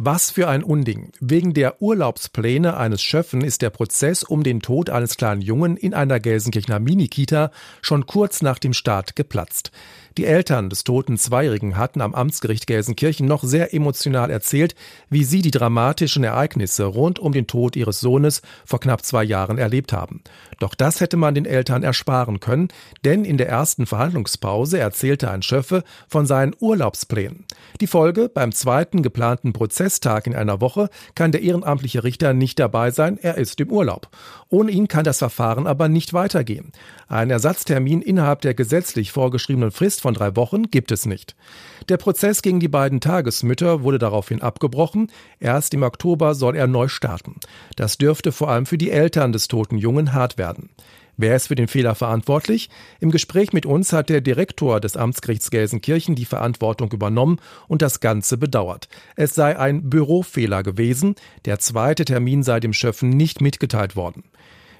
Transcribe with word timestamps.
Was 0.00 0.30
für 0.30 0.46
ein 0.46 0.62
Unding. 0.62 1.10
Wegen 1.18 1.54
der 1.54 1.82
Urlaubspläne 1.82 2.76
eines 2.76 3.02
Schöffen 3.02 3.42
ist 3.42 3.62
der 3.62 3.70
Prozess 3.70 4.22
um 4.22 4.44
den 4.44 4.60
Tod 4.60 4.90
eines 4.90 5.16
kleinen 5.16 5.40
Jungen 5.40 5.76
in 5.76 5.92
einer 5.92 6.20
Gelsenkirchener 6.20 6.78
Minikita 6.78 7.50
schon 7.82 8.06
kurz 8.06 8.40
nach 8.40 8.60
dem 8.60 8.74
Start 8.74 9.16
geplatzt. 9.16 9.72
Die 10.18 10.24
Eltern 10.24 10.68
des 10.68 10.82
toten 10.82 11.16
Zweijährigen 11.16 11.76
hatten 11.76 12.00
am 12.00 12.12
Amtsgericht 12.12 12.66
Gelsenkirchen 12.66 13.26
noch 13.26 13.44
sehr 13.44 13.72
emotional 13.72 14.30
erzählt, 14.30 14.74
wie 15.08 15.22
sie 15.22 15.42
die 15.42 15.52
dramatischen 15.52 16.24
Ereignisse 16.24 16.86
rund 16.86 17.20
um 17.20 17.32
den 17.32 17.46
Tod 17.46 17.76
ihres 17.76 18.00
Sohnes 18.00 18.42
vor 18.64 18.80
knapp 18.80 19.04
zwei 19.04 19.22
Jahren 19.22 19.58
erlebt 19.58 19.92
haben. 19.92 20.22
Doch 20.58 20.74
das 20.74 21.00
hätte 21.00 21.16
man 21.16 21.36
den 21.36 21.44
Eltern 21.44 21.84
ersparen 21.84 22.40
können, 22.40 22.66
denn 23.04 23.24
in 23.24 23.38
der 23.38 23.48
ersten 23.48 23.86
Verhandlungspause 23.86 24.80
erzählte 24.80 25.30
ein 25.30 25.42
Schöffe 25.42 25.84
von 26.08 26.26
seinen 26.26 26.54
Urlaubsplänen. 26.58 27.44
Die 27.80 27.86
Folge, 27.86 28.28
beim 28.28 28.50
zweiten 28.50 29.04
geplanten 29.04 29.52
Prozesstag 29.88 30.26
in 30.26 30.36
einer 30.36 30.60
Woche 30.60 30.90
kann 31.14 31.32
der 31.32 31.40
ehrenamtliche 31.40 32.04
Richter 32.04 32.34
nicht 32.34 32.58
dabei 32.58 32.90
sein, 32.90 33.18
er 33.22 33.38
ist 33.38 33.58
im 33.58 33.70
Urlaub. 33.70 34.08
Ohne 34.50 34.70
ihn 34.70 34.86
kann 34.86 35.02
das 35.02 35.16
Verfahren 35.16 35.66
aber 35.66 35.88
nicht 35.88 36.12
weitergehen. 36.12 36.72
Ein 37.08 37.30
Ersatztermin 37.30 38.02
innerhalb 38.02 38.42
der 38.42 38.52
gesetzlich 38.52 39.12
vorgeschriebenen 39.12 39.70
Frist 39.70 40.02
von 40.02 40.12
drei 40.12 40.36
Wochen 40.36 40.64
gibt 40.64 40.92
es 40.92 41.06
nicht. 41.06 41.36
Der 41.88 41.96
Prozess 41.96 42.42
gegen 42.42 42.60
die 42.60 42.68
beiden 42.68 43.00
Tagesmütter 43.00 43.82
wurde 43.82 43.98
daraufhin 43.98 44.42
abgebrochen. 44.42 45.10
Erst 45.40 45.72
im 45.72 45.82
Oktober 45.82 46.34
soll 46.34 46.54
er 46.54 46.66
neu 46.66 46.88
starten. 46.88 47.36
Das 47.76 47.96
dürfte 47.96 48.30
vor 48.30 48.50
allem 48.50 48.66
für 48.66 48.76
die 48.76 48.90
Eltern 48.90 49.32
des 49.32 49.48
toten 49.48 49.78
Jungen 49.78 50.12
hart 50.12 50.36
werden. 50.36 50.68
Wer 51.20 51.34
ist 51.34 51.48
für 51.48 51.56
den 51.56 51.66
Fehler 51.66 51.96
verantwortlich? 51.96 52.70
Im 53.00 53.10
Gespräch 53.10 53.52
mit 53.52 53.66
uns 53.66 53.92
hat 53.92 54.08
der 54.08 54.20
Direktor 54.20 54.78
des 54.78 54.96
Amtsgerichts 54.96 55.50
Gelsenkirchen 55.50 56.14
die 56.14 56.24
Verantwortung 56.24 56.92
übernommen 56.92 57.40
und 57.66 57.82
das 57.82 57.98
Ganze 57.98 58.38
bedauert. 58.38 58.88
Es 59.16 59.34
sei 59.34 59.58
ein 59.58 59.90
Bürofehler 59.90 60.62
gewesen. 60.62 61.16
Der 61.44 61.58
zweite 61.58 62.04
Termin 62.04 62.44
sei 62.44 62.60
dem 62.60 62.72
Schöffen 62.72 63.10
nicht 63.10 63.40
mitgeteilt 63.40 63.96
worden. 63.96 64.22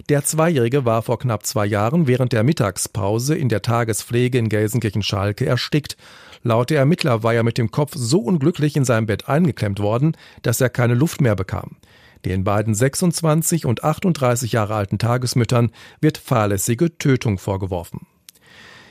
Der 0.08 0.24
Zweijährige 0.24 0.84
war 0.84 1.02
vor 1.02 1.18
knapp 1.18 1.44
zwei 1.44 1.66
Jahren 1.66 2.06
während 2.06 2.32
der 2.32 2.44
Mittagspause 2.44 3.34
in 3.34 3.48
der 3.48 3.62
Tagespflege 3.62 4.38
in 4.38 4.48
Gelsenkirchen-Schalke 4.48 5.44
erstickt. 5.44 5.96
Laut 6.44 6.70
der 6.70 6.78
Ermittler 6.78 7.24
war 7.24 7.34
er 7.34 7.42
mit 7.42 7.58
dem 7.58 7.72
Kopf 7.72 7.94
so 7.96 8.20
unglücklich 8.20 8.76
in 8.76 8.84
seinem 8.84 9.06
Bett 9.06 9.28
eingeklemmt 9.28 9.80
worden, 9.80 10.16
dass 10.42 10.60
er 10.60 10.68
keine 10.68 10.94
Luft 10.94 11.20
mehr 11.20 11.34
bekam. 11.34 11.78
Den 12.24 12.42
beiden 12.42 12.74
26 12.74 13.64
und 13.64 13.84
38 13.84 14.52
Jahre 14.52 14.74
alten 14.74 14.98
Tagesmüttern 14.98 15.70
wird 16.00 16.18
fahrlässige 16.18 16.98
Tötung 16.98 17.38
vorgeworfen. 17.38 18.07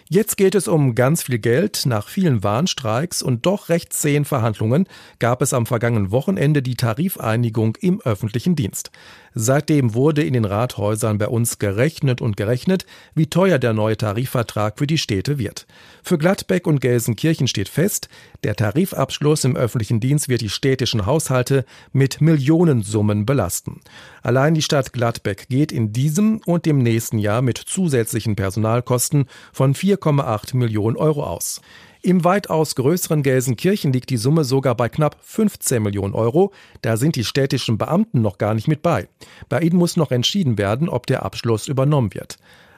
Jetzt 0.10 0.38
geht 0.38 0.56
es 0.56 0.70
um 0.70 0.96
ganz 0.96 1.24
viel 1.24 1.38
Geld. 1.38 1.86
Nach 1.86 2.08
vielen 2.08 2.42
Warnstreiks 2.42 3.22
und 3.22 3.46
doch 3.46 3.68
recht 3.68 3.92
zähen 3.92 4.24
Verhandlungen 4.24 4.88
gab 5.20 5.42
es 5.42 5.54
am 5.54 5.66
vergangenen 5.66 6.12
Wochenende 6.12 6.62
die 6.62 6.76
Tarifeinigung 6.76 7.76
im 7.82 8.00
öffentlichen 8.00 8.56
Dienst. 8.56 8.92
Seitdem 9.40 9.94
wurde 9.94 10.24
in 10.24 10.34
den 10.34 10.46
Rathäusern 10.46 11.18
bei 11.18 11.28
uns 11.28 11.60
gerechnet 11.60 12.22
und 12.22 12.38
gerechnet, 12.38 12.86
wie 13.14 13.28
teuer 13.28 13.60
der 13.60 13.74
neue 13.74 13.98
Tarifvertrag 13.98 14.80
für 14.80 14.88
die 14.88 14.98
Städte 14.98 15.38
wird. 15.38 15.68
Für 16.02 16.18
Gladbeck 16.18 16.66
und 16.66 16.80
Gelsenkirchen 16.80 17.48
steht 17.48 17.70
fest, 17.70 18.08
der 18.44 18.56
Tarifabschluss 18.56 19.44
im 19.44 19.56
öffentlichen 19.56 20.00
Dienst 20.00 20.30
wird 20.30 20.42
die 20.42 20.50
städtischen 20.50 21.06
Haushalte 21.06 21.66
mit 21.92 22.22
Millionensummen 22.22 23.26
belasten. 23.26 23.82
Allein 24.24 24.56
die 24.56 24.62
Stadt 24.62 24.94
Gladbeck 24.94 25.50
geht 25.50 25.72
in 25.72 25.94
diesem 25.94 26.42
und 26.46 26.66
dem 26.66 26.80
nächsten 26.80 27.20
Jahr 27.20 27.42
mit 27.42 27.58
zusätzlichen 27.58 28.36
Personalkosten 28.36 29.26
von 29.54 29.76
4,8 29.98 30.56
Millionen 30.56 30.98
Euro 30.98 31.24
aus. 31.24 31.62
Im 32.02 32.24
weitaus 32.24 32.76
größeren 32.76 33.24
Gelsenkirchen 33.24 33.92
liegt 33.92 34.10
die 34.10 34.18
Summe 34.18 34.44
sogar 34.44 34.76
bei 34.76 34.88
knapp 34.88 35.18
15 35.22 35.82
Millionen 35.82 36.14
Euro. 36.14 36.54
Da 36.82 36.96
sind 36.96 37.16
die 37.16 37.24
städtischen 37.24 37.78
Beamten 37.78 38.22
noch 38.22 38.38
gar 38.38 38.54
nicht 38.54 38.68
mit 38.68 38.82
bei. 38.82 39.08
Bei 39.50 39.60
ihnen 39.62 39.78
muss 39.78 39.98
noch 39.98 40.12
entschieden 40.12 40.58
werden, 40.58 40.90
ob 40.90 41.08
der 41.08 41.24
Abschluss 41.24 41.68
übernommen 41.68 42.14
wird. 42.14 42.38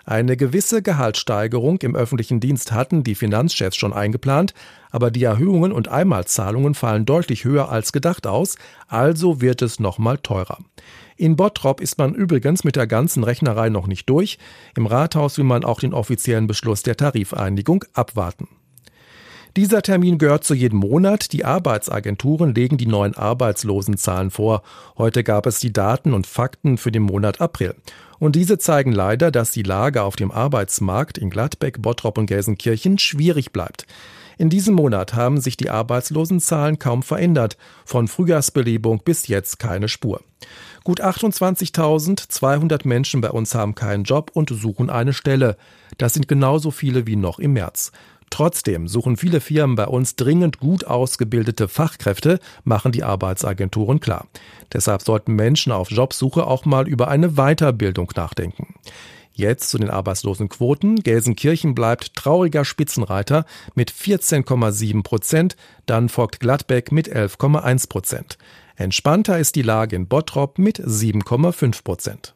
Eine 0.10 0.38
gewisse 0.38 0.82
Gehaltssteigerung 0.82 1.78
im 1.82 1.96
öffentlichen 1.96 2.40
Dienst 2.40 2.72
hatten 2.72 3.04
die 3.04 3.14
Finanzchefs 3.14 3.78
schon 3.78 3.94
eingeplant, 3.94 4.56
aber 4.90 5.12
die 5.12 5.24
Erhöhungen 5.24 5.72
und 5.72 5.88
Einmalzahlungen 5.88 6.74
fallen 6.74 7.06
deutlich 7.06 7.44
höher 7.44 7.70
als 7.70 7.92
gedacht 7.92 8.26
aus, 8.26 8.56
also 8.88 9.40
wird 9.40 9.62
es 9.62 9.80
nochmal 9.80 10.18
teurer. 10.18 10.58
In 11.16 11.36
Bottrop 11.36 11.80
ist 11.80 12.00
man 12.00 12.16
übrigens 12.16 12.64
mit 12.64 12.76
der 12.76 12.88
ganzen 12.88 13.24
Rechnerei 13.24 13.70
noch 13.70 13.86
nicht 13.86 14.10
durch. 14.10 14.40
Im 14.76 14.88
Rathaus 14.88 15.38
will 15.38 15.46
man 15.46 15.64
auch 15.64 15.80
den 15.80 15.94
offiziellen 15.94 16.48
Beschluss 16.48 16.82
der 16.82 16.98
Tarifeinigung 16.98 17.86
abwarten. 17.94 18.48
Dieser 19.58 19.84
Termin 19.84 20.18
gehört 20.18 20.44
zu 20.44 20.56
jedem 20.56 20.80
Monat. 20.80 21.34
Die 21.34 21.46
Arbeitsagenturen 21.46 22.56
legen 22.56 22.78
die 22.78 22.88
neuen 22.88 23.16
Arbeitslosenzahlen 23.16 24.32
vor. 24.32 24.64
Heute 24.98 25.24
gab 25.24 25.46
es 25.46 25.60
die 25.60 25.74
Daten 25.74 26.14
und 26.14 26.26
Fakten 26.26 26.80
für 26.80 26.92
den 26.92 27.04
Monat 27.04 27.42
April. 27.42 27.76
Und 28.20 28.36
diese 28.36 28.58
zeigen 28.58 28.92
leider, 28.92 29.32
dass 29.32 29.52
die 29.52 29.64
Lage 29.64 30.04
auf 30.04 30.16
dem 30.16 30.32
Arbeitsmarkt 30.32 31.18
in 31.18 31.30
Gladbeck, 31.30 31.82
Bottrop 31.82 32.18
und 32.18 32.26
Gelsenkirchen 32.26 33.00
schwierig 33.00 33.52
bleibt. 33.52 33.86
In 34.38 34.50
diesem 34.50 34.76
Monat 34.76 35.16
haben 35.16 35.42
sich 35.42 35.58
die 35.58 35.70
Arbeitslosenzahlen 35.70 36.80
kaum 36.80 37.04
verändert. 37.04 37.58
Von 37.84 38.08
Frühjahrsbelebung 38.08 39.02
bis 39.04 39.28
jetzt 39.28 39.60
keine 39.60 39.90
Spur. 39.90 40.22
Gut 40.86 41.04
28.200 41.04 42.88
Menschen 42.88 43.20
bei 43.20 43.32
uns 43.32 43.54
haben 43.54 43.76
keinen 43.76 44.06
Job 44.06 44.32
und 44.34 44.50
suchen 44.50 44.90
eine 44.90 45.12
Stelle. 45.12 45.58
Das 45.98 46.14
sind 46.14 46.30
genauso 46.30 46.72
viele 46.72 47.06
wie 47.06 47.18
noch 47.18 47.40
im 47.40 47.52
März. 47.54 47.92
Trotzdem 48.30 48.88
suchen 48.88 49.18
viele 49.18 49.42
Firmen 49.42 49.76
bei 49.76 49.88
uns 49.88 50.16
dringend 50.16 50.60
gut 50.60 50.86
ausgebildete 50.86 51.68
Fachkräfte, 51.68 52.40
machen 52.64 52.92
die 52.92 53.04
Arbeitsagenturen 53.04 54.00
klar. 54.00 54.28
Deshalb 54.74 55.02
sollten 55.02 55.34
Menschen 55.34 55.72
auf 55.72 55.92
Jobsuche 55.92 56.46
auch 56.46 56.66
mal 56.66 56.88
über 56.88 57.08
eine 57.08 57.32
Weiterbildung 57.32 58.12
nachdenken. 58.16 58.76
Jetzt 59.40 59.70
zu 59.70 59.78
den 59.78 59.90
Arbeitslosenquoten. 59.90 60.98
Gelsenkirchen 60.98 61.74
bleibt 61.74 62.14
trauriger 62.16 62.66
Spitzenreiter 62.66 63.46
mit 63.74 63.90
14,7 63.90 65.02
Prozent, 65.02 65.56
dann 65.86 66.10
folgt 66.10 66.42
Gladbeck 66.42 66.92
mit 66.92 67.08
11,1 67.10 67.88
Prozent. 67.88 68.38
Entspannter 68.76 69.40
ist 69.40 69.56
die 69.56 69.62
Lage 69.62 69.96
in 69.96 70.08
Bottrop 70.08 70.58
mit 70.58 70.80
7,5 70.80 71.84
Prozent. 71.84 72.36